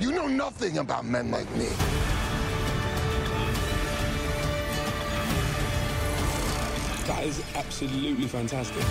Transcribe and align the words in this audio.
You 0.00 0.12
know 0.12 0.28
nothing 0.28 0.78
about 0.78 1.04
men 1.04 1.30
like 1.30 1.50
me. 1.56 1.66
That 7.06 7.24
is 7.26 7.42
absolutely 7.56 8.28
fantastic. 8.28 8.84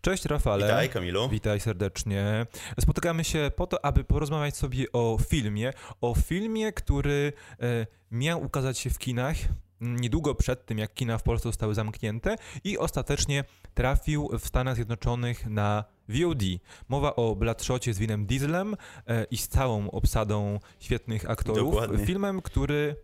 Cześć 0.00 0.24
Rafale. 0.24 0.66
Witaj 0.66 0.88
Kamilu. 0.88 1.28
Witaj 1.28 1.60
serdecznie. 1.60 2.46
Spotykamy 2.80 3.24
się 3.24 3.50
po 3.56 3.66
to, 3.66 3.84
aby 3.84 4.04
porozmawiać 4.04 4.56
sobie 4.56 4.92
o 4.92 5.18
filmie. 5.28 5.72
O 6.00 6.14
filmie, 6.14 6.72
który 6.72 7.32
e, 7.60 7.86
miał 8.10 8.42
ukazać 8.44 8.78
się 8.78 8.90
w 8.90 8.98
kinach 8.98 9.36
niedługo 9.80 10.34
przed 10.34 10.66
tym, 10.66 10.78
jak 10.78 10.94
kina 10.94 11.18
w 11.18 11.22
Polsce 11.22 11.48
zostały 11.48 11.74
zamknięte 11.74 12.36
i 12.64 12.78
ostatecznie 12.78 13.44
trafił 13.74 14.30
w 14.38 14.46
Stanach 14.46 14.74
Zjednoczonych 14.74 15.46
na 15.46 15.84
VOD. 16.08 16.42
Mowa 16.88 17.16
o 17.16 17.36
Bladshotcie 17.36 17.94
z 17.94 17.98
Winem 17.98 18.26
Dieselem 18.26 18.76
e, 19.06 19.24
i 19.24 19.36
z 19.36 19.48
całą 19.48 19.90
obsadą 19.90 20.60
świetnych 20.80 21.30
aktorów. 21.30 21.74
Dokładnie. 21.74 22.06
Filmem, 22.06 22.42
który 22.42 22.96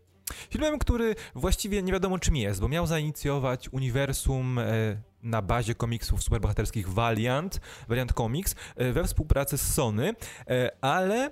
Filmem, 0.51 0.79
który 0.79 1.15
właściwie 1.35 1.83
nie 1.83 1.93
wiadomo 1.93 2.19
czym 2.19 2.37
jest, 2.37 2.61
bo 2.61 2.69
miał 2.69 2.87
zainicjować 2.87 3.69
uniwersum 3.69 4.59
e, 4.59 4.65
na 5.23 5.43
bazie 5.43 5.75
komiksów 5.75 6.23
superbohaterskich 6.23 6.89
Valiant, 6.89 7.61
Valiant 7.89 8.13
Comics, 8.13 8.55
e, 8.77 8.93
we 8.93 9.05
współpracy 9.05 9.59
z 9.59 9.75
Sony, 9.75 10.15
ale 10.81 11.31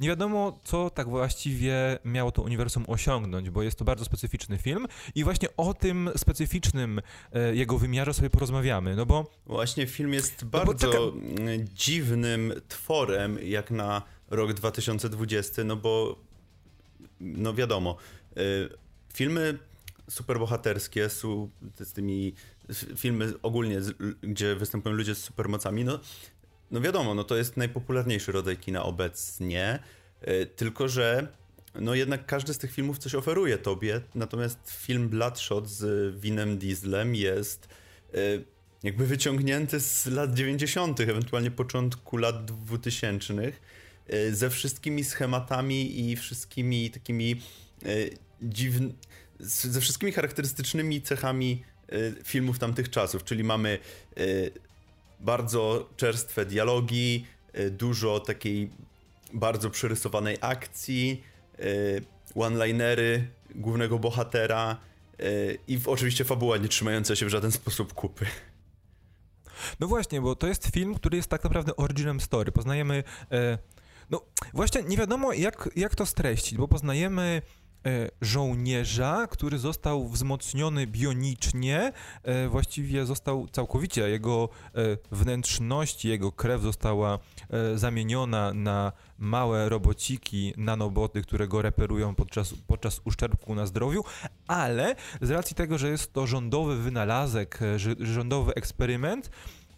nie 0.00 0.08
wiadomo, 0.08 0.60
co 0.64 0.90
tak 0.90 1.08
właściwie 1.08 1.98
miało 2.04 2.32
to 2.32 2.42
uniwersum 2.42 2.84
osiągnąć, 2.88 3.50
bo 3.50 3.62
jest 3.62 3.78
to 3.78 3.84
bardzo 3.84 4.04
specyficzny 4.04 4.58
film 4.58 4.86
i 5.14 5.24
właśnie 5.24 5.48
o 5.56 5.74
tym 5.74 6.10
specyficznym 6.16 7.00
e, 7.32 7.54
jego 7.54 7.78
wymiarze 7.78 8.14
sobie 8.14 8.30
porozmawiamy, 8.30 8.96
no 8.96 9.06
bo 9.06 9.30
Właśnie 9.46 9.86
film 9.86 10.12
jest 10.12 10.44
bo 10.44 10.58
bardzo 10.58 11.12
mm, 11.12 11.68
dziwnym 11.74 12.52
tworem 12.68 13.38
jak 13.42 13.70
na 13.70 14.02
rok 14.30 14.52
2020, 14.52 15.64
no 15.64 15.76
bo 15.76 16.16
no 17.20 17.54
wiadomo, 17.54 17.96
y, 18.36 18.68
filmy 19.14 19.58
superbohaterskie 20.10 21.08
su, 21.08 21.50
z 21.80 21.92
tymi 21.92 22.34
filmy 22.96 23.32
ogólnie, 23.42 23.80
gdzie 24.22 24.54
występują 24.54 24.94
ludzie 24.94 25.14
z 25.14 25.18
supermocami, 25.18 25.84
no, 25.84 26.00
no 26.70 26.80
wiadomo, 26.80 27.14
no 27.14 27.24
to 27.24 27.36
jest 27.36 27.56
najpopularniejszy 27.56 28.32
rodzaj 28.32 28.56
kina 28.56 28.82
obecnie, 28.82 29.78
y, 30.28 30.46
tylko 30.46 30.88
że 30.88 31.28
no 31.80 31.94
jednak 31.94 32.26
każdy 32.26 32.54
z 32.54 32.58
tych 32.58 32.72
filmów 32.72 32.98
coś 32.98 33.14
oferuje 33.14 33.58
tobie, 33.58 34.00
natomiast 34.14 34.58
film 34.70 35.08
Bloodshot 35.08 35.68
z 35.68 36.14
Winem 36.20 36.58
Dieslem 36.58 37.14
jest 37.14 37.68
y, 38.14 38.44
jakby 38.82 39.06
wyciągnięty 39.06 39.80
z 39.80 40.06
lat 40.06 40.34
90., 40.34 41.00
ewentualnie 41.00 41.50
początku 41.50 42.16
lat 42.16 42.44
2000 42.44 43.34
y, 44.12 44.34
ze 44.34 44.50
wszystkimi 44.50 45.04
schematami 45.04 46.10
i 46.10 46.16
wszystkimi 46.16 46.90
takimi 46.90 47.40
dziwnymi, 48.42 48.94
ze 49.40 49.80
wszystkimi 49.80 50.12
charakterystycznymi 50.12 51.02
cechami 51.02 51.64
filmów 52.24 52.58
tamtych 52.58 52.90
czasów, 52.90 53.24
czyli 53.24 53.44
mamy 53.44 53.78
bardzo 55.20 55.88
czerstwe 55.96 56.46
dialogi, 56.46 57.26
y, 57.58 57.70
dużo 57.70 58.20
takiej 58.20 58.70
bardzo 59.32 59.70
przerysowanej 59.70 60.38
akcji, 60.40 61.22
y, 61.60 62.02
one-linery 62.34 63.28
głównego 63.54 63.98
bohatera 63.98 64.76
y, 65.20 65.58
i 65.68 65.80
oczywiście 65.86 66.24
fabuła 66.24 66.56
nie 66.56 66.68
trzymająca 66.68 67.16
się 67.16 67.26
w 67.26 67.28
żaden 67.28 67.52
sposób 67.52 67.92
kupy. 67.92 68.26
No 69.80 69.86
właśnie, 69.86 70.20
bo 70.20 70.34
to 70.34 70.46
jest 70.46 70.66
film, 70.66 70.94
który 70.94 71.16
jest 71.16 71.28
tak 71.28 71.44
naprawdę 71.44 71.76
originem 71.76 72.20
story. 72.20 72.52
Poznajemy. 72.52 73.04
E, 73.32 73.58
no 74.10 74.22
właśnie 74.52 74.82
nie 74.82 74.96
wiadomo, 74.96 75.32
jak, 75.32 75.68
jak 75.76 75.94
to 75.94 76.06
streścić, 76.06 76.58
bo 76.58 76.68
poznajemy. 76.68 77.42
E, 77.86 78.08
Żołnierza, 78.20 79.26
który 79.30 79.58
został 79.58 80.08
wzmocniony 80.08 80.86
bionicznie, 80.86 81.92
e, 82.22 82.48
właściwie 82.48 83.06
został 83.06 83.48
całkowicie, 83.48 84.08
jego 84.08 84.48
e, 84.74 84.80
wnętrzności, 85.10 86.08
jego 86.08 86.32
krew 86.32 86.62
została 86.62 87.18
zamieniona 87.74 88.54
na 88.54 88.92
małe 89.18 89.68
robociki, 89.68 90.54
nanoboty, 90.56 91.22
które 91.22 91.48
go 91.48 91.62
reperują 91.62 92.14
podczas, 92.14 92.54
podczas 92.66 93.00
uszczerbku 93.04 93.54
na 93.54 93.66
zdrowiu, 93.66 94.04
ale 94.46 94.94
z 95.20 95.30
racji 95.30 95.56
tego, 95.56 95.78
że 95.78 95.90
jest 95.90 96.12
to 96.12 96.26
rządowy 96.26 96.76
wynalazek, 96.76 97.60
rządowy 98.00 98.54
eksperyment, 98.54 99.30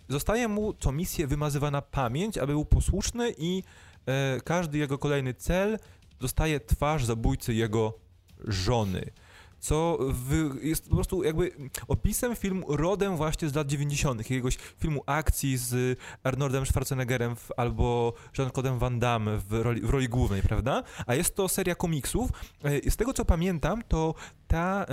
zostaje 0.08 0.48
mu 0.48 0.72
co 0.72 0.92
misję 0.92 1.26
wymazywana 1.26 1.82
pamięć, 1.82 2.38
aby 2.38 2.52
był 2.52 2.64
posłuszny 2.64 3.34
i 3.38 3.62
każdy 4.44 4.78
jego 4.78 4.98
kolejny 4.98 5.34
cel 5.34 5.78
dostaje 6.20 6.60
twarz 6.60 7.04
zabójcy 7.04 7.54
jego 7.54 8.07
żony. 8.44 9.10
Co 9.60 9.98
jest 10.62 10.88
po 10.88 10.94
prostu 10.94 11.24
jakby 11.24 11.52
opisem 11.88 12.36
filmu 12.36 12.76
rodem 12.76 13.16
właśnie 13.16 13.48
z 13.48 13.54
lat 13.54 13.66
90., 13.66 14.20
jakiegoś 14.20 14.56
filmu 14.56 15.02
akcji 15.06 15.56
z 15.56 15.98
Arnoldem 16.22 16.66
Schwarzeneggerem 16.66 17.36
w, 17.36 17.48
albo 17.56 18.12
Jean-Claude'em 18.38 18.78
Van 18.78 18.98
Damme 18.98 19.38
w 19.38 19.52
roli, 19.52 19.80
w 19.80 19.90
roli 19.90 20.08
głównej, 20.08 20.42
prawda? 20.42 20.82
A 21.06 21.14
jest 21.14 21.34
to 21.34 21.48
seria 21.48 21.74
komiksów. 21.74 22.30
E, 22.64 22.90
Z 22.90 22.96
tego 22.96 23.12
co 23.12 23.24
pamiętam, 23.24 23.82
to 23.88 24.14
ta. 24.48 24.86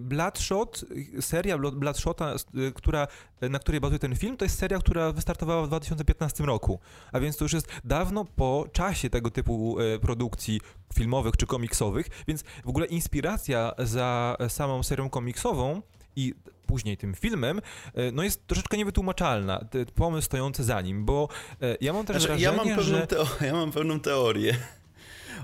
Bloodshot, 0.00 0.84
y, 1.18 1.22
seria 1.22 1.58
Blo- 1.58 1.72
Bloodshota, 1.74 2.34
y, 2.68 2.72
która, 2.72 3.06
na 3.40 3.58
której 3.58 3.80
bazuje 3.80 3.98
ten 3.98 4.16
film, 4.16 4.36
to 4.36 4.44
jest 4.44 4.58
seria, 4.58 4.78
która 4.78 5.12
wystartowała 5.12 5.62
w 5.62 5.66
2015 5.68 6.44
roku. 6.44 6.78
A 7.12 7.20
więc 7.20 7.36
to 7.36 7.44
już 7.44 7.52
jest 7.52 7.68
dawno 7.84 8.24
po 8.24 8.66
czasie 8.72 9.10
tego 9.10 9.30
typu 9.30 9.80
y, 9.80 9.98
produkcji 9.98 10.60
filmowych 10.94 11.36
czy 11.36 11.46
komiksowych, 11.46 12.06
więc 12.28 12.42
w 12.64 12.68
ogóle 12.68 12.86
inspiracja 12.86 13.72
za 13.78 14.36
samą 14.48 14.82
serią 14.82 15.10
komiksową 15.10 15.82
i 16.16 16.34
później 16.66 16.96
tym 16.96 17.14
filmem, 17.14 17.58
y, 17.58 18.12
no 18.12 18.22
jest 18.22 18.46
troszeczkę 18.46 18.76
niewytłumaczalna, 18.76 19.64
pomysł 19.94 20.24
stojący 20.26 20.64
za 20.64 20.80
nim, 20.80 21.04
bo 21.04 21.28
y, 21.62 21.76
ja 21.80 21.92
mam 21.92 22.06
też 22.06 22.16
Znaczy, 22.16 22.26
wrażenie, 22.28 22.42
ja, 22.44 22.52
mam 22.52 22.66
pewną 22.76 22.82
że... 22.82 23.06
teo- 23.06 23.44
ja 23.46 23.52
mam 23.52 23.72
pewną 23.72 24.00
teorię 24.00 24.56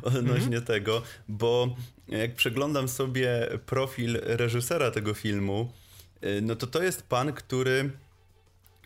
odnośnie 0.03 0.57
Mhm. 0.57 0.63
tego, 0.65 1.03
bo 1.29 1.77
jak 2.09 2.35
przeglądam 2.35 2.89
sobie 2.89 3.49
profil 3.67 4.19
reżysera 4.23 4.91
tego 4.91 5.15
filmu, 5.15 5.73
y, 6.25 6.43
no 6.43 6.57
to 6.57 6.67
to 6.67 6.83
jest 6.83 7.03
pan, 7.03 7.33
który 7.33 7.91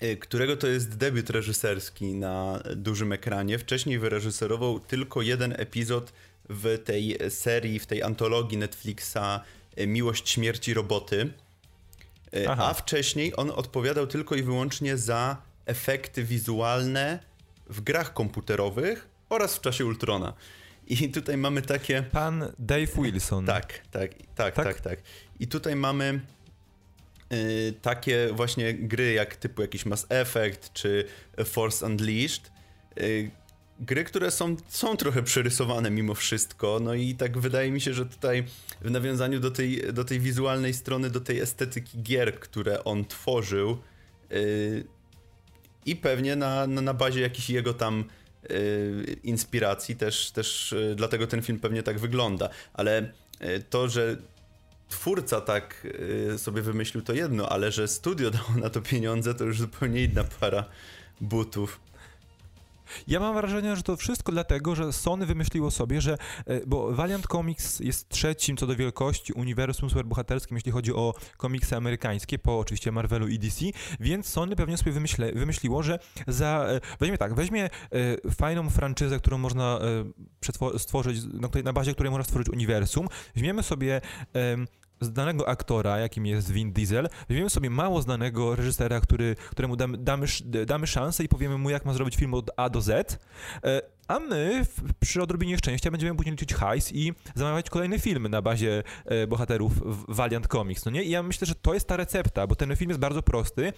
y, 0.02 0.16
którego 0.16 0.56
to 0.56 0.66
jest 0.66 0.96
debiut 0.96 1.30
reżyserski 1.30 2.14
na 2.14 2.62
dużym 2.76 3.12
ekranie. 3.12 3.58
Wcześniej 3.58 3.98
wyreżyserował 3.98 4.80
tylko 4.80 5.22
jeden 5.22 5.54
epizod 5.58 6.12
w 6.48 6.78
tej 6.84 7.18
serii, 7.28 7.78
w 7.78 7.86
tej 7.86 8.02
antologii 8.02 8.58
Netflixa 8.58 9.40
y, 9.78 9.86
Miłość, 9.86 10.28
Śmierci, 10.28 10.74
Roboty. 10.74 11.32
Aha. 12.48 12.66
A 12.70 12.74
wcześniej 12.74 13.32
on 13.36 13.50
odpowiadał 13.50 14.06
tylko 14.06 14.34
i 14.34 14.42
wyłącznie 14.42 14.96
za 14.96 15.36
efekty 15.66 16.24
wizualne 16.24 17.18
w 17.66 17.80
grach 17.80 18.14
komputerowych 18.14 19.08
oraz 19.28 19.56
w 19.56 19.60
czasie 19.60 19.86
Ultrona. 19.86 20.32
I 20.86 21.08
tutaj 21.08 21.36
mamy 21.36 21.62
takie. 21.62 22.02
Pan 22.02 22.52
Dave 22.58 22.86
Wilson. 23.02 23.46
Tak, 23.46 23.78
tak, 23.90 24.10
tak, 24.34 24.54
Tak? 24.54 24.66
tak, 24.66 24.80
tak. 24.80 24.98
I 25.40 25.46
tutaj 25.46 25.76
mamy 25.76 26.20
y, 27.32 27.74
takie 27.82 28.28
właśnie 28.32 28.74
gry 28.74 29.12
jak 29.12 29.36
typu 29.36 29.62
jakiś 29.62 29.86
Mass 29.86 30.06
Effect 30.08 30.72
czy 30.72 31.04
Force 31.44 31.86
Unleashed. 31.86 32.50
Y, 33.00 33.30
gry, 33.80 34.04
które 34.04 34.30
są, 34.30 34.56
są 34.68 34.96
trochę 34.96 35.22
przerysowane 35.22 35.90
mimo 35.90 36.14
wszystko, 36.14 36.78
no 36.82 36.94
i 36.94 37.14
tak 37.14 37.38
wydaje 37.38 37.70
mi 37.70 37.80
się, 37.80 37.94
że 37.94 38.06
tutaj 38.06 38.44
w 38.80 38.90
nawiązaniu 38.90 39.40
do 39.40 39.50
tej, 39.50 39.92
do 39.92 40.04
tej 40.04 40.20
wizualnej 40.20 40.74
strony, 40.74 41.10
do 41.10 41.20
tej 41.20 41.40
estetyki 41.40 42.02
gier, 42.02 42.40
które 42.40 42.84
on 42.84 43.04
tworzył 43.04 43.78
y, 44.32 44.84
i 45.86 45.96
pewnie 45.96 46.36
na, 46.36 46.66
na, 46.66 46.80
na 46.80 46.94
bazie 46.94 47.20
jakichś 47.20 47.50
jego 47.50 47.74
tam 47.74 48.04
inspiracji 49.22 49.96
też, 49.96 50.30
też 50.30 50.72
y, 50.72 50.94
dlatego 50.96 51.26
ten 51.26 51.42
film 51.42 51.60
pewnie 51.60 51.82
tak 51.82 51.98
wygląda, 51.98 52.48
ale 52.74 53.12
y, 53.42 53.64
to, 53.70 53.88
że 53.88 54.16
twórca 54.88 55.40
tak 55.40 55.86
y, 56.34 56.38
sobie 56.38 56.62
wymyślił 56.62 57.02
to 57.02 57.12
jedno, 57.12 57.48
ale 57.48 57.72
że 57.72 57.88
studio 57.88 58.30
dało 58.38 58.54
na 58.56 58.70
to 58.70 58.80
pieniądze, 58.80 59.34
to 59.34 59.44
już 59.44 59.58
zupełnie 59.58 60.04
inna 60.04 60.24
para 60.24 60.64
butów. 61.20 61.80
Ja 63.06 63.20
mam 63.20 63.34
wrażenie, 63.34 63.76
że 63.76 63.82
to 63.82 63.96
wszystko 63.96 64.32
dlatego, 64.32 64.74
że 64.74 64.92
Sony 64.92 65.26
wymyśliło 65.26 65.70
sobie, 65.70 66.00
że. 66.00 66.18
e, 66.46 66.66
Bo 66.66 66.92
Valiant 66.92 67.26
Comics 67.26 67.80
jest 67.80 68.08
trzecim 68.08 68.56
co 68.56 68.66
do 68.66 68.76
wielkości 68.76 69.32
uniwersum 69.32 69.90
superbohaterskim, 69.90 70.56
jeśli 70.56 70.72
chodzi 70.72 70.94
o 70.94 71.14
komiksy 71.36 71.76
amerykańskie, 71.76 72.38
po 72.38 72.58
oczywiście 72.58 72.92
Marvelu 72.92 73.28
i 73.28 73.38
DC, 73.38 73.64
więc 74.00 74.26
Sony 74.26 74.56
pewnie 74.56 74.76
sobie 74.76 74.92
wymyśle, 74.92 75.32
wymyśliło, 75.32 75.82
że 75.82 75.98
za. 76.26 76.66
e, 76.68 76.80
Weźmie 77.00 77.18
tak, 77.18 77.34
weźmie 77.34 77.64
e, 77.64 78.30
fajną 78.30 78.70
franczyzę, 78.70 79.18
którą 79.18 79.38
można 79.38 79.78
stworzyć, 80.78 81.20
której, 81.48 81.64
na 81.64 81.72
bazie 81.72 81.92
której 81.94 82.10
można 82.10 82.24
stworzyć 82.24 82.48
uniwersum, 82.48 83.08
weźmiemy 83.34 83.62
sobie. 83.62 84.00
Znanego 85.00 85.48
aktora, 85.48 85.98
jakim 85.98 86.26
jest 86.26 86.50
Vin 86.50 86.72
Diesel, 86.72 87.08
weźmiemy 87.28 87.50
sobie 87.50 87.70
mało 87.70 88.02
znanego 88.02 88.56
reżysera, 88.56 89.00
który, 89.00 89.36
któremu 89.50 89.76
damy, 89.76 89.98
damy, 89.98 90.26
damy 90.66 90.86
szansę 90.86 91.24
i 91.24 91.28
powiemy 91.28 91.58
mu, 91.58 91.70
jak 91.70 91.84
ma 91.84 91.92
zrobić 91.92 92.16
film 92.16 92.34
od 92.34 92.50
A 92.56 92.70
do 92.70 92.80
Z, 92.80 93.18
e, 93.64 93.93
a 94.08 94.18
my 94.18 94.66
przy 95.00 95.22
odrobinie 95.22 95.58
szczęścia 95.58 95.90
będziemy 95.90 96.16
później 96.16 96.32
liczyć 96.32 96.54
hajs 96.54 96.92
i 96.92 97.12
zamawiać 97.34 97.70
kolejne 97.70 97.98
filmy 97.98 98.28
na 98.28 98.42
bazie 98.42 98.82
e, 99.04 99.26
bohaterów 99.26 99.72
Valiant 100.08 100.46
Comics, 100.46 100.84
no 100.84 100.90
nie? 100.90 101.02
I 101.02 101.10
ja 101.10 101.22
myślę, 101.22 101.46
że 101.46 101.54
to 101.54 101.74
jest 101.74 101.88
ta 101.88 101.96
recepta, 101.96 102.46
bo 102.46 102.54
ten 102.54 102.76
film 102.76 102.90
jest 102.90 103.00
bardzo 103.00 103.22
prosty. 103.22 103.72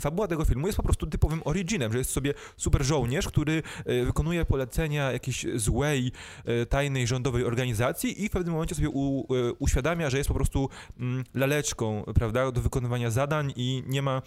Fabuła 0.00 0.28
tego 0.28 0.44
filmu 0.44 0.66
jest 0.66 0.76
po 0.76 0.82
prostu 0.82 1.06
typowym 1.06 1.42
originem, 1.44 1.92
że 1.92 1.98
jest 1.98 2.10
sobie 2.10 2.34
super 2.56 2.84
żołnierz, 2.84 3.28
który 3.28 3.62
e, 3.84 4.04
wykonuje 4.04 4.44
polecenia 4.44 5.12
jakiejś 5.12 5.46
złej, 5.54 6.12
e, 6.44 6.66
tajnej 6.66 7.06
rządowej 7.06 7.44
organizacji 7.44 8.24
i 8.24 8.28
w 8.28 8.32
pewnym 8.32 8.52
momencie 8.52 8.74
sobie 8.74 8.88
u, 8.88 9.34
e, 9.34 9.52
uświadamia, 9.52 10.10
że 10.10 10.18
jest 10.18 10.28
po 10.28 10.34
prostu 10.34 10.68
mm, 11.00 11.24
laleczką, 11.34 12.04
prawda, 12.14 12.52
do 12.52 12.60
wykonywania 12.60 13.10
zadań 13.10 13.52
i 13.56 13.82
nie 13.86 14.02
ma 14.02 14.22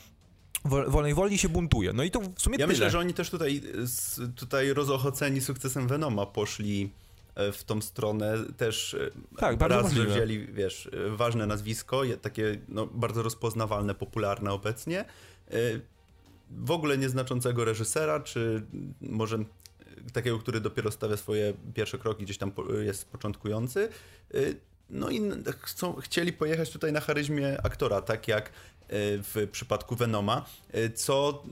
wolnej 0.65 1.13
woli 1.13 1.37
się 1.37 1.49
buntuje. 1.49 1.93
No 1.93 2.03
i 2.03 2.11
to 2.11 2.19
w 2.19 2.41
sumie 2.41 2.53
Ja 2.53 2.57
tyle. 2.57 2.67
myślę, 2.67 2.89
że 2.89 2.99
oni 2.99 3.13
też 3.13 3.29
tutaj, 3.29 3.61
tutaj 4.35 4.73
rozochoceni 4.73 5.41
sukcesem 5.41 5.87
Venoma 5.87 6.25
poszli 6.25 6.91
e, 7.35 7.51
w 7.51 7.63
tą 7.63 7.81
stronę 7.81 8.37
też 8.57 8.93
e, 8.93 9.09
Tak, 9.37 9.57
bardzo 9.57 9.81
raz, 9.81 9.93
że 9.93 10.05
wzięli, 10.05 10.47
wiesz, 10.47 10.89
e, 11.07 11.09
ważne 11.09 11.47
nazwisko, 11.47 12.01
takie 12.21 12.57
no, 12.67 12.85
bardzo 12.85 13.23
rozpoznawalne, 13.23 13.95
popularne 13.95 14.51
obecnie, 14.51 15.05
w 16.49 16.71
ogóle 16.71 16.97
nieznaczącego 16.97 17.65
reżysera, 17.65 18.19
czy 18.19 18.65
może 19.01 19.37
takiego, 20.13 20.39
który 20.39 20.61
dopiero 20.61 20.91
stawia 20.91 21.17
swoje 21.17 21.53
pierwsze 21.73 21.97
kroki, 21.97 22.23
gdzieś 22.23 22.37
tam 22.37 22.51
jest 22.81 23.09
początkujący. 23.09 23.89
No 24.89 25.09
i 25.09 25.21
chcą, 25.59 25.95
chcieli 25.95 26.33
pojechać 26.33 26.69
tutaj 26.69 26.93
na 26.93 26.99
charyzmie 26.99 27.61
aktora, 27.63 28.01
tak 28.01 28.27
jak 28.27 28.51
w 28.91 29.47
przypadku 29.51 29.95
Venoma, 29.95 30.45
e, 30.71 30.89
co 30.89 31.43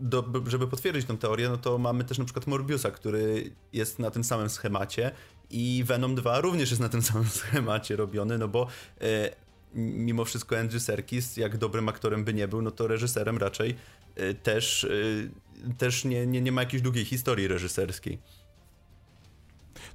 do, 0.00 0.24
żeby 0.46 0.66
potwierdzić 0.68 1.06
tę 1.06 1.18
teorię, 1.18 1.48
no 1.48 1.56
to 1.56 1.78
mamy 1.78 2.04
też 2.04 2.18
na 2.18 2.24
przykład 2.24 2.46
Morbiusa, 2.46 2.90
który 2.90 3.50
jest 3.72 3.98
na 3.98 4.10
tym 4.10 4.24
samym 4.24 4.50
schemacie 4.50 5.10
i 5.50 5.84
Venom 5.86 6.14
2 6.14 6.40
również 6.40 6.70
jest 6.70 6.82
na 6.82 6.88
tym 6.88 7.02
samym 7.12 7.28
schemacie 7.28 7.96
robiony, 7.96 8.38
no 8.38 8.48
bo 8.48 8.66
e, 9.00 9.30
mimo 9.74 10.24
wszystko 10.24 10.58
Andrew 10.58 10.82
Serkis, 10.82 11.36
jak 11.36 11.56
dobrym 11.56 11.88
aktorem 11.88 12.24
by 12.24 12.34
nie 12.34 12.48
był, 12.48 12.62
no 12.62 12.70
to 12.70 12.86
reżyserem 12.86 13.38
raczej 13.38 13.74
e, 14.16 14.34
też, 14.34 14.84
e, 14.84 15.74
też 15.78 16.04
nie, 16.04 16.26
nie, 16.26 16.40
nie 16.40 16.52
ma 16.52 16.62
jakiejś 16.62 16.82
długiej 16.82 17.04
historii 17.04 17.48
reżyserskiej. 17.48 18.18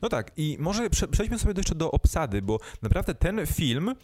No 0.02 0.10
tak, 0.10 0.32
i 0.38 0.58
może 0.60 0.90
prze, 0.90 1.08
przejdźmy 1.08 1.40
sobie 1.40 1.54
jeszcze 1.58 1.76
do 1.76 1.92
obsady, 1.92 2.42
bo 2.42 2.60
naprawdę 2.82 3.16
ten 3.16 3.48
film 3.48 3.96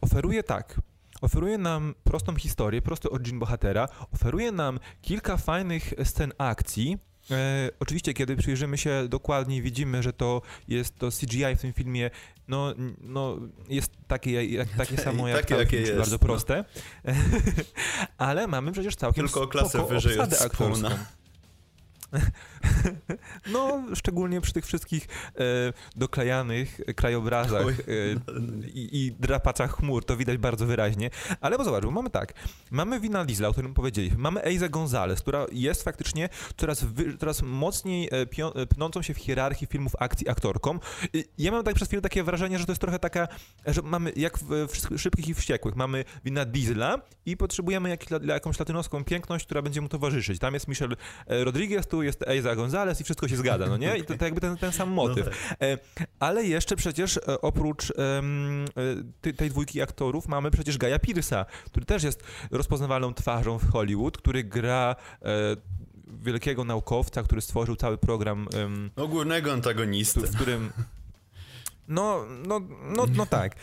oferuje 0.00 0.42
tak. 0.42 0.80
Oferuje 1.22 1.58
nam 1.58 1.94
prostą 2.04 2.36
historię, 2.36 2.82
prosty 2.82 3.10
origin 3.10 3.38
bohatera, 3.38 3.88
oferuje 4.12 4.52
nam 4.52 4.78
kilka 5.02 5.36
fajnych 5.36 5.94
scen 6.04 6.32
akcji. 6.38 6.98
E, 7.30 7.70
oczywiście, 7.80 8.14
kiedy 8.14 8.36
przyjrzymy 8.36 8.78
się 8.78 9.08
dokładniej, 9.08 9.62
widzimy, 9.62 10.02
że 10.02 10.12
to 10.12 10.42
jest 10.68 10.98
to 10.98 11.08
CGI 11.10 11.56
w 11.56 11.60
tym 11.60 11.72
filmie, 11.72 12.10
no, 12.48 12.74
no 13.00 13.38
jest 13.68 13.92
takie, 14.06 14.44
jak, 14.44 14.68
takie 14.68 14.96
samo 15.06 15.28
jak 15.28 15.46
Takie, 15.46 15.66
czyli 15.66 15.82
jest, 15.82 15.96
bardzo 15.96 16.14
no. 16.14 16.18
proste. 16.18 16.64
Ale 18.18 18.46
mamy 18.46 18.72
przecież 18.72 18.96
całkiem 18.96 19.24
Tylko 19.24 19.42
o 19.42 19.46
klasę 19.46 19.86
wyżej 19.86 20.18
od 20.18 20.42
aktorską. 20.42 20.88
No, 23.52 23.82
szczególnie 23.94 24.40
przy 24.40 24.52
tych 24.52 24.66
wszystkich 24.66 25.08
e, 25.34 25.42
doklejanych 25.96 26.80
krajobrazach 26.96 27.66
e, 27.68 27.82
i, 28.74 29.06
i 29.06 29.12
drapaczach 29.12 29.76
chmur, 29.76 30.04
to 30.04 30.16
widać 30.16 30.38
bardzo 30.38 30.66
wyraźnie. 30.66 31.10
Ale 31.40 31.58
bo 31.58 31.64
zobacz, 31.64 31.84
bo 31.84 31.90
mamy 31.90 32.10
tak, 32.10 32.32
mamy 32.70 33.00
Wina 33.00 33.24
Diesla, 33.24 33.48
o 33.48 33.52
którym 33.52 33.74
powiedzieliśmy, 33.74 34.18
mamy 34.18 34.44
Eiza 34.44 34.68
Gonzalez, 34.68 35.20
która 35.20 35.46
jest 35.52 35.82
faktycznie 35.82 36.28
coraz, 36.56 36.84
wy, 36.84 37.18
coraz 37.18 37.42
mocniej 37.42 38.08
e, 38.12 38.26
pio, 38.26 38.56
e, 38.56 38.66
pnącą 38.66 39.02
się 39.02 39.14
w 39.14 39.18
hierarchii 39.18 39.66
filmów 39.66 39.92
akcji 39.98 40.28
aktorką. 40.28 40.78
Ja 41.38 41.52
mam 41.52 41.64
tak 41.64 41.74
przez 41.74 41.88
chwilę 41.88 42.02
takie 42.02 42.22
wrażenie, 42.22 42.58
że 42.58 42.66
to 42.66 42.72
jest 42.72 42.80
trochę 42.80 42.98
taka, 42.98 43.28
że 43.66 43.82
mamy 43.82 44.12
jak 44.16 44.38
w, 44.38 44.66
w 44.68 44.98
Szybkich 44.98 45.28
i 45.28 45.34
Wściekłych, 45.34 45.76
mamy 45.76 46.04
Wina 46.24 46.44
Diesla 46.44 46.98
i 47.26 47.36
potrzebujemy 47.36 47.88
jak, 47.88 48.00
jakąś 48.24 48.58
latynoską 48.58 49.04
piękność, 49.04 49.44
która 49.44 49.62
będzie 49.62 49.80
mu 49.80 49.88
towarzyszyć. 49.88 50.38
Tam 50.38 50.54
jest 50.54 50.68
Michelle 50.68 50.96
Rodriguez, 51.26 51.86
tu 51.86 52.01
jest 52.02 52.28
Eiza 52.28 52.56
Gonzalez 52.56 53.00
i 53.00 53.04
wszystko 53.04 53.28
się 53.28 53.36
zgadza, 53.36 53.66
no 53.66 53.76
nie? 53.76 53.96
I 53.96 54.04
to, 54.04 54.14
to 54.18 54.24
jakby 54.24 54.40
ten, 54.40 54.56
ten 54.56 54.72
sam 54.72 54.90
motyw. 54.90 55.26
E, 55.62 55.78
Ale 56.18 56.44
jeszcze 56.44 56.76
przecież 56.76 57.16
e, 57.16 57.40
oprócz 57.40 57.90
e, 57.90 57.94
ty- 59.20 59.32
tej 59.34 59.50
dwójki 59.50 59.82
aktorów 59.82 60.28
mamy 60.28 60.50
przecież 60.50 60.78
Gaja 60.78 60.98
Pearsa, 60.98 61.44
który 61.66 61.86
też 61.86 62.02
jest 62.02 62.22
rozpoznawalną 62.50 63.14
twarzą 63.14 63.58
w 63.58 63.70
Hollywood, 63.70 64.18
który 64.18 64.44
gra 64.44 64.96
e, 65.22 65.26
wielkiego 66.22 66.64
naukowca, 66.64 67.22
który 67.22 67.40
stworzył 67.40 67.76
cały 67.76 67.98
program 67.98 68.48
No, 68.96 69.08
głównego 69.08 69.52
antagonistę. 69.52 70.20
w 70.20 70.34
którym. 70.36 70.70
No, 71.88 72.24
no, 72.46 72.60
no, 72.96 73.06
no 73.16 73.26
tak. 73.26 73.54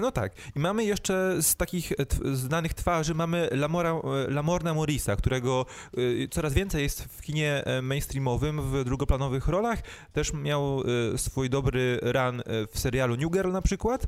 No 0.00 0.12
tak. 0.12 0.32
I 0.56 0.58
mamy 0.58 0.84
jeszcze 0.84 1.42
z 1.42 1.54
takich 1.54 1.92
e, 1.92 1.96
znanych 2.36 2.74
twarzy, 2.74 3.14
mamy 3.14 3.48
Lamora, 3.52 3.90
e, 3.90 4.30
Lamorna 4.30 4.74
Morisa, 4.74 5.16
którego 5.16 5.66
e, 5.96 6.28
coraz 6.28 6.54
więcej 6.54 6.82
jest 6.82 7.02
w 7.04 7.22
kinie 7.22 7.64
mainstreamowym, 7.82 8.60
w 8.62 8.84
drugoplanowych 8.84 9.48
rolach. 9.48 9.82
Też 10.12 10.32
miał 10.32 10.82
swój 11.16 11.50
dobry 11.50 11.98
run 12.02 12.42
w 12.72 12.78
serialu 12.78 13.16
New 13.16 13.30
Girl 13.30 13.52
na 13.52 13.62
przykład. 13.62 14.06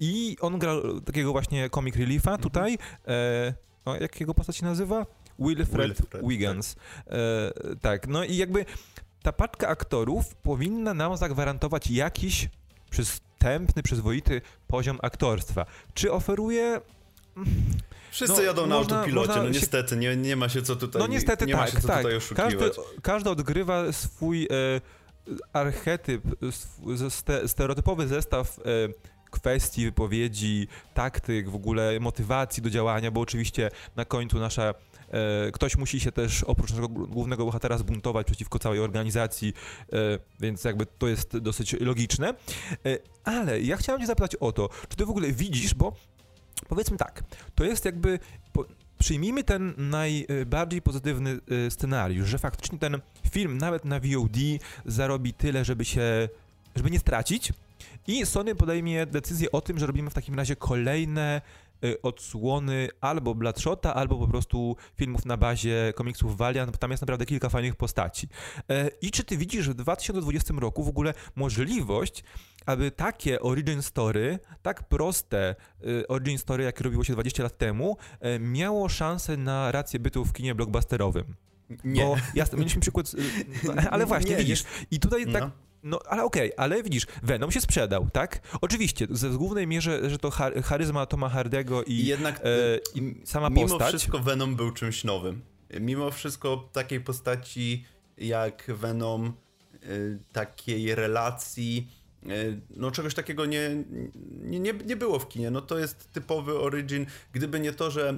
I 0.00 0.36
on 0.40 0.58
grał 0.58 1.00
takiego 1.00 1.32
właśnie 1.32 1.70
comic 1.70 1.96
reliefa 1.96 2.38
tutaj. 2.38 2.78
E, 3.08 3.54
o, 3.84 3.96
jak 3.96 4.20
jego 4.20 4.34
postać 4.34 4.56
się 4.56 4.66
nazywa? 4.66 5.06
Wilfred, 5.38 5.86
Wilfred, 5.86 6.28
Wiggins. 6.28 6.76
E, 7.06 7.76
tak, 7.80 8.08
no 8.08 8.24
i 8.24 8.36
jakby 8.36 8.64
ta 9.22 9.32
paczka 9.32 9.68
aktorów 9.68 10.34
powinna 10.34 10.94
nam 10.94 11.16
zagwarantować 11.16 11.90
jakiś 11.90 12.48
przystępny, 13.46 13.82
przyzwoity 13.82 14.40
poziom 14.66 14.98
aktorstwa. 15.02 15.66
Czy 15.94 16.12
oferuje... 16.12 16.80
Wszyscy 18.10 18.36
No, 18.36 18.42
jadą 18.42 18.66
na 18.66 18.76
można- 18.78 18.96
autopilocie, 18.96 19.28
można 19.28 19.42
no 19.42 19.48
się- 19.52 19.60
niestety, 19.60 19.96
nie, 19.96 20.16
nie 20.16 20.36
ma 20.36 20.48
się 20.48 20.62
co 20.62 20.76
tutaj 20.76 21.02
No 21.02 21.06
niestety 21.08 21.46
nie 21.46 21.56
ma 21.56 21.64
tak, 21.64 21.70
się 21.74 21.80
co 21.80 21.88
tak. 21.88 21.96
tutaj 21.96 22.16
oszukiwać. 22.16 22.54
Każdy, 22.54 22.70
każdy 23.02 23.30
odgrywa 23.30 23.92
swój 23.92 24.44
e, 24.44 24.48
archetyp, 25.52 26.22
sw- 26.42 27.10
ste, 27.10 27.48
stereotypowy 27.48 28.08
zestaw 28.08 28.58
e, 28.58 28.62
kwestii, 29.30 29.84
wypowiedzi, 29.84 30.68
taktyk, 30.94 31.50
w 31.50 31.54
ogóle 31.54 32.00
motywacji 32.00 32.62
do 32.62 32.70
działania, 32.70 33.10
bo 33.10 33.20
oczywiście 33.20 33.70
na 33.96 34.04
końcu 34.04 34.38
nasza 34.38 34.74
ktoś 35.52 35.76
musi 35.76 36.00
się 36.00 36.12
też 36.12 36.44
oprócz 36.44 36.70
naszego 36.70 36.88
głównego 36.88 37.44
bohatera 37.44 37.78
zbuntować 37.78 38.26
przeciwko 38.26 38.58
całej 38.58 38.80
organizacji, 38.80 39.52
e, 39.92 39.96
więc 40.40 40.64
jakby 40.64 40.86
to 40.86 41.08
jest 41.08 41.38
dosyć 41.38 41.72
logiczne. 41.72 42.28
E, 42.28 42.98
ale 43.24 43.60
ja 43.60 43.76
chciałem 43.76 44.00
cię 44.00 44.06
zapytać 44.06 44.36
o 44.36 44.52
to, 44.52 44.68
czy 44.88 44.96
ty 44.96 45.06
w 45.06 45.10
ogóle 45.10 45.32
widzisz, 45.32 45.74
bo 45.74 45.96
powiedzmy 46.68 46.96
tak, 46.96 47.24
to 47.54 47.64
jest 47.64 47.84
jakby 47.84 48.18
przyjmijmy 48.98 49.44
ten 49.44 49.74
najbardziej 49.76 50.82
pozytywny 50.82 51.38
scenariusz, 51.70 52.28
że 52.28 52.38
faktycznie 52.38 52.78
ten 52.78 53.00
film 53.30 53.58
nawet 53.58 53.84
na 53.84 54.00
VOD 54.00 54.36
zarobi 54.86 55.32
tyle, 55.32 55.64
żeby 55.64 55.84
się, 55.84 56.28
żeby 56.76 56.90
nie 56.90 56.98
stracić 56.98 57.52
i 58.06 58.26
Sony 58.26 58.54
podejmie 58.54 59.06
decyzję 59.06 59.52
o 59.52 59.60
tym, 59.60 59.78
że 59.78 59.86
robimy 59.86 60.10
w 60.10 60.14
takim 60.14 60.34
razie 60.34 60.56
kolejne 60.56 61.42
odsłony 62.02 62.88
albo 63.00 63.34
Bloodshota, 63.34 63.94
albo 63.94 64.18
po 64.18 64.28
prostu 64.28 64.76
filmów 64.96 65.24
na 65.24 65.36
bazie 65.36 65.92
komiksów 65.96 66.36
Valiant, 66.36 66.70
bo 66.70 66.78
tam 66.78 66.90
jest 66.90 67.02
naprawdę 67.02 67.26
kilka 67.26 67.48
fajnych 67.48 67.76
postaci. 67.76 68.28
E, 68.70 68.88
I 68.88 69.10
czy 69.10 69.24
ty 69.24 69.36
widzisz 69.36 69.68
w 69.68 69.74
2020 69.74 70.54
roku 70.58 70.84
w 70.84 70.88
ogóle 70.88 71.14
możliwość, 71.34 72.24
aby 72.66 72.90
takie 72.90 73.40
origin 73.40 73.82
story, 73.82 74.38
tak 74.62 74.88
proste 74.88 75.54
y, 75.86 76.08
origin 76.08 76.38
story, 76.38 76.64
jakie 76.64 76.84
robiło 76.84 77.04
się 77.04 77.12
20 77.12 77.42
lat 77.42 77.58
temu, 77.58 77.96
e, 78.20 78.38
miało 78.38 78.88
szansę 78.88 79.36
na 79.36 79.72
rację 79.72 80.00
bytu 80.00 80.24
w 80.24 80.32
kinie 80.32 80.54
blockbusterowym. 80.54 81.34
Nie. 81.84 82.04
Bo 82.04 82.16
jasne, 82.34 82.58
mieliśmy 82.58 82.80
przykład, 82.80 83.14
y, 83.14 83.18
no, 83.64 83.72
ale 83.90 84.06
właśnie, 84.06 84.30
Nie, 84.30 84.36
widzisz, 84.36 84.64
i 84.90 85.00
tutaj 85.00 85.32
tak, 85.32 85.50
No. 85.82 85.98
ale 86.08 86.24
okej, 86.24 86.52
ale 86.56 86.82
widzisz, 86.82 87.06
Venom 87.22 87.50
się 87.52 87.60
sprzedał, 87.60 88.10
tak? 88.12 88.40
Oczywiście, 88.60 89.06
ze 89.10 89.30
w 89.30 89.36
głównej 89.36 89.66
mierze, 89.66 90.10
że 90.10 90.18
to 90.18 90.28
char- 90.28 90.62
charyzma 90.62 91.06
Toma 91.06 91.28
Hardego 91.28 91.82
i, 91.84 91.92
I 91.92 92.06
jednak 92.06 92.40
e, 92.40 92.40
i 92.94 93.14
sama 93.24 93.50
mimo 93.50 93.68
postać. 93.68 93.88
wszystko 93.88 94.18
Venom 94.18 94.56
był 94.56 94.70
czymś 94.72 95.04
nowym. 95.04 95.42
Mimo 95.80 96.10
wszystko 96.10 96.68
takiej 96.72 97.00
postaci 97.00 97.84
jak 98.18 98.64
Venom, 98.68 99.32
y, 99.84 100.18
takiej 100.32 100.94
relacji 100.94 101.88
no 102.70 102.90
czegoś 102.90 103.14
takiego 103.14 103.46
nie, 103.46 103.84
nie, 104.42 104.60
nie, 104.60 104.72
nie 104.72 104.96
było 104.96 105.18
w 105.18 105.28
kinie. 105.28 105.50
No 105.50 105.60
to 105.60 105.78
jest 105.78 106.12
typowy 106.12 106.58
origin. 106.58 107.06
Gdyby 107.32 107.60
nie 107.60 107.72
to, 107.72 107.90
że 107.90 108.08
e, 108.10 108.16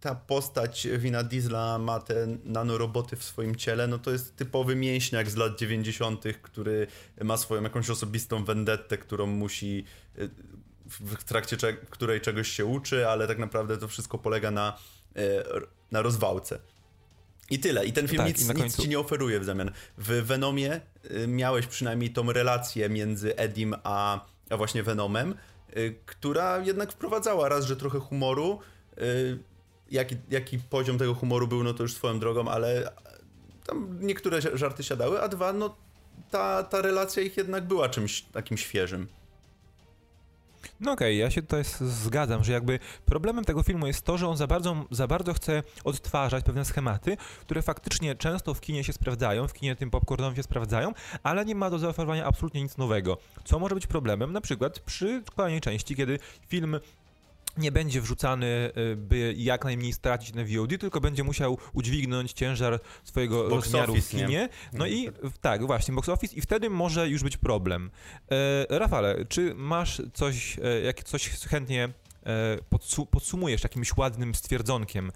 ta 0.00 0.14
postać 0.14 0.88
Wina 0.98 1.22
Diesla 1.22 1.78
ma 1.78 2.00
te 2.00 2.26
nanoroboty 2.44 3.16
w 3.16 3.24
swoim 3.24 3.56
ciele, 3.56 3.86
no 3.86 3.98
to 3.98 4.10
jest 4.10 4.36
typowy 4.36 4.76
mięśniak 4.76 5.30
z 5.30 5.36
lat 5.36 5.58
90., 5.58 6.24
który 6.42 6.86
ma 7.24 7.36
swoją 7.36 7.62
jakąś 7.62 7.90
osobistą 7.90 8.44
vendettę, 8.44 8.98
którą 8.98 9.26
musi 9.26 9.84
e, 10.18 10.28
w 10.86 11.24
trakcie 11.24 11.56
której 11.90 12.20
czegoś 12.20 12.48
się 12.48 12.64
uczy, 12.64 13.08
ale 13.08 13.26
tak 13.26 13.38
naprawdę 13.38 13.78
to 13.78 13.88
wszystko 13.88 14.18
polega 14.18 14.50
na, 14.50 14.78
na 15.90 16.02
rozwałce. 16.02 16.58
I 17.50 17.58
tyle. 17.58 17.86
I 17.86 17.92
ten 17.92 18.08
film 18.08 18.18
tak, 18.18 18.28
nic, 18.28 18.54
nic 18.54 18.76
ci 18.76 18.88
nie 18.88 18.98
oferuje 18.98 19.40
w 19.40 19.44
zamian. 19.44 19.70
W 19.98 20.26
Venomie 20.26 20.80
y, 21.10 21.26
miałeś 21.26 21.66
przynajmniej 21.66 22.12
tą 22.12 22.32
relację 22.32 22.88
między 22.88 23.36
Edim 23.36 23.74
a, 23.84 24.26
a 24.50 24.56
właśnie 24.56 24.82
Venomem, 24.82 25.34
y, 25.76 25.94
która 26.06 26.58
jednak 26.58 26.92
wprowadzała 26.92 27.48
raz, 27.48 27.64
że 27.64 27.76
trochę 27.76 27.98
humoru. 27.98 28.58
Y, 28.98 29.38
jaki, 29.90 30.16
jaki 30.30 30.58
poziom 30.58 30.98
tego 30.98 31.14
humoru 31.14 31.48
był, 31.48 31.64
no 31.64 31.74
to 31.74 31.82
już 31.82 31.94
swoją 31.94 32.18
drogą, 32.18 32.48
ale 32.48 32.92
tam 33.66 33.98
niektóre 34.00 34.40
żarty 34.54 34.82
siadały, 34.82 35.22
a 35.22 35.28
dwa, 35.28 35.52
no 35.52 35.76
ta, 36.30 36.62
ta 36.62 36.82
relacja 36.82 37.22
ich 37.22 37.36
jednak 37.36 37.66
była 37.66 37.88
czymś 37.88 38.22
takim 38.22 38.56
świeżym. 38.56 39.06
No 40.80 40.92
okej, 40.92 41.08
okay, 41.08 41.14
ja 41.14 41.30
się 41.30 41.42
tutaj 41.42 41.62
zgadzam, 41.80 42.44
że 42.44 42.52
jakby 42.52 42.78
problemem 43.04 43.44
tego 43.44 43.62
filmu 43.62 43.86
jest 43.86 44.02
to, 44.02 44.18
że 44.18 44.28
on 44.28 44.36
za 44.36 44.46
bardzo, 44.46 44.84
za 44.90 45.06
bardzo 45.06 45.34
chce 45.34 45.62
odtwarzać 45.84 46.44
pewne 46.44 46.64
schematy, 46.64 47.16
które 47.40 47.62
faktycznie 47.62 48.14
często 48.14 48.54
w 48.54 48.60
kinie 48.60 48.84
się 48.84 48.92
sprawdzają, 48.92 49.48
w 49.48 49.52
kinie 49.52 49.76
tym 49.76 49.90
popcornowym 49.90 50.36
się 50.36 50.42
sprawdzają, 50.42 50.92
ale 51.22 51.44
nie 51.44 51.54
ma 51.54 51.70
do 51.70 51.78
zaoferowania 51.78 52.24
absolutnie 52.24 52.62
nic 52.62 52.76
nowego. 52.76 53.18
Co 53.44 53.58
może 53.58 53.74
być 53.74 53.86
problemem 53.86 54.32
na 54.32 54.40
przykład 54.40 54.78
przy 54.80 55.22
kolejnej 55.36 55.60
części, 55.60 55.96
kiedy 55.96 56.18
film 56.48 56.80
nie 57.58 57.72
będzie 57.72 58.00
wrzucany, 58.00 58.72
y, 58.92 58.96
by 58.96 59.34
jak 59.36 59.64
najmniej 59.64 59.92
stracić 59.92 60.34
na 60.34 60.42
VOD, 60.44 60.78
tylko 60.80 61.00
będzie 61.00 61.24
musiał 61.24 61.58
udźwignąć 61.72 62.32
ciężar 62.32 62.80
swojego 63.04 63.48
box 63.48 63.64
rozmiaru 63.64 63.92
office, 63.92 64.08
w 64.08 64.10
kinie. 64.10 64.26
Nie? 64.26 64.48
No 64.72 64.86
i 64.86 65.10
tak, 65.40 65.66
właśnie, 65.66 65.94
box 65.94 66.08
office 66.08 66.36
i 66.36 66.40
wtedy 66.40 66.70
może 66.70 67.08
już 67.08 67.22
być 67.22 67.36
problem. 67.36 67.90
E, 68.70 68.78
Rafale, 68.78 69.24
czy 69.28 69.54
masz 69.54 70.02
coś, 70.14 70.58
e, 70.58 70.80
jak 70.80 71.04
coś 71.04 71.28
chętnie 71.28 71.84
e, 72.26 72.58
podsu 72.68 73.06
podsumujesz 73.06 73.62
jakimś 73.62 73.96
ładnym 73.96 74.34
stwierdzonkiem? 74.34 75.12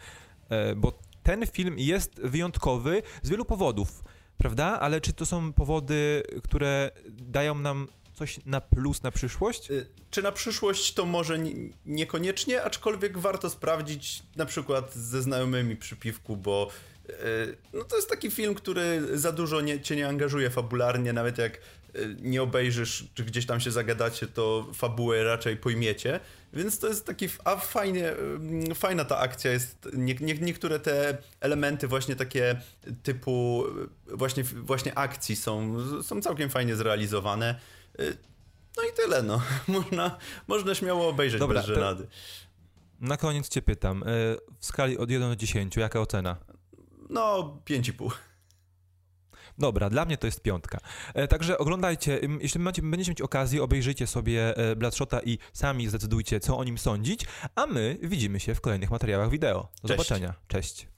E, 0.49 0.75
bo 0.75 0.99
ten 1.23 1.47
film 1.47 1.79
jest 1.79 2.21
wyjątkowy 2.23 3.03
z 3.23 3.29
wielu 3.29 3.45
powodów, 3.45 4.05
prawda? 4.39 4.81
Ale 4.81 5.01
czy 5.01 5.13
to 5.13 5.27
są 5.27 5.53
powody, 5.53 6.23
które 6.43 6.91
dają 7.13 7.55
nam 7.55 7.89
coś 8.15 8.41
na 8.47 8.61
plus 8.61 9.03
na 9.03 9.11
przyszłość? 9.11 9.71
Y, 9.71 9.87
czy 10.11 10.23
na 10.23 10.33
przyszłość 10.33 10.95
to 10.95 11.07
może 11.07 11.39
niekoniecznie, 11.87 12.63
aczkolwiek 12.63 13.19
warto 13.19 13.51
sprawdzić 13.51 14.23
na 14.37 14.47
przykład 14.47 14.95
ze 14.95 15.23
znajomymi 15.23 15.77
przy 15.77 15.97
piwku, 15.97 16.37
bo 16.37 16.69
y, 17.11 17.13
no 17.73 17.85
to 17.85 17.97
jest 17.97 18.11
taki 18.11 18.31
film, 18.31 18.55
który 18.55 19.19
za 19.19 19.33
dużo 19.33 19.61
nie, 19.61 19.81
cię 19.81 19.97
nie 19.97 20.09
angażuje 20.09 20.51
fabularnie, 20.51 21.13
nawet 21.13 21.39
jak 21.39 21.57
y, 21.97 22.17
nie 22.21 22.43
obejrzysz, 22.43 23.05
czy 23.15 23.25
gdzieś 23.25 23.47
tam 23.47 23.61
się 23.61 23.71
zagadacie, 23.71 24.27
to 24.27 24.67
fabułę 24.75 25.25
raczej 25.25 25.57
pojmiecie. 25.57 26.21
Więc 26.53 26.79
to 26.79 26.89
jest 26.89 27.07
taki, 27.07 27.29
a 27.45 27.57
fajnie, 27.57 28.13
fajna 28.75 29.05
ta 29.05 29.19
akcja 29.19 29.53
jest. 29.53 29.89
Nie, 29.93 30.15
nie, 30.15 30.35
niektóre 30.35 30.81
te 30.81 31.19
elementy 31.41 31.89
właśnie 31.89 32.17
takie 32.17 32.61
typu 33.03 33.65
właśnie, 34.07 34.45
właśnie 34.45 34.99
akcji 34.99 35.37
są, 35.37 35.77
są 36.03 36.23
całkiem 36.23 36.51
fajnie 36.51 36.77
zrealizowane. 36.77 37.61
Y, 38.01 38.17
no 38.77 38.83
i 38.83 38.93
tyle, 38.97 39.23
no. 39.23 39.43
Można, 39.69 40.19
można 40.47 40.75
śmiało 40.75 41.09
obejrzeć 41.09 41.41
Dobra, 41.41 41.61
bez 41.61 41.67
żenady. 41.67 42.07
Na 43.01 43.17
koniec 43.17 43.49
cię 43.49 43.63
pytam, 43.63 44.03
y, 44.03 44.07
w 44.59 44.67
skali 44.67 44.99
od 44.99 45.11
1 45.11 45.29
do 45.31 45.37
10, 45.37 45.77
jaka 45.77 46.01
ocena? 46.01 46.37
No, 47.11 47.57
5,5. 47.67 48.11
Dobra, 49.59 49.91
dla 49.91 50.05
mnie 50.05 50.19
to 50.19 50.27
jest 50.27 50.43
piątka. 50.43 50.79
E, 51.15 51.29
także 51.29 51.59
oglądajcie, 51.59 52.21
jeśli 52.41 52.61
macie, 52.61 52.83
będziecie 52.83 53.11
mieć 53.11 53.21
okazję, 53.21 53.63
obejrzyjcie 53.63 54.07
sobie 54.07 54.57
e, 54.57 54.77
Bloodshota 54.77 55.21
i 55.21 55.39
sami 55.53 55.89
zdecydujcie, 55.89 56.41
co 56.41 56.59
o 56.59 56.65
nim 56.65 56.79
sądzić, 56.79 57.27
a 57.55 57.67
my 57.67 57.99
widzimy 58.03 58.41
się 58.41 58.55
w 58.55 58.61
kolejnych 58.61 58.91
materiałach 58.91 59.31
wideo. 59.31 59.69
Do 59.83 59.89
Cześć. 59.89 60.09
zobaczenia. 60.09 60.35
Cześć. 60.49 60.89